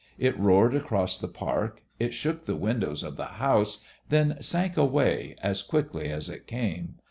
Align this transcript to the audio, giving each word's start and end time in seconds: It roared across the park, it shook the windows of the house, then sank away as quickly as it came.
It 0.17 0.35
roared 0.39 0.73
across 0.73 1.19
the 1.19 1.27
park, 1.27 1.83
it 1.99 2.15
shook 2.15 2.47
the 2.47 2.55
windows 2.55 3.03
of 3.03 3.17
the 3.17 3.25
house, 3.37 3.83
then 4.09 4.37
sank 4.41 4.75
away 4.75 5.35
as 5.43 5.61
quickly 5.61 6.09
as 6.09 6.27
it 6.27 6.47
came. 6.47 6.95